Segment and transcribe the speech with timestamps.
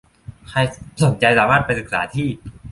[0.47, 0.57] ใคร
[1.03, 2.27] สนใจสามารถไปศึกษาที่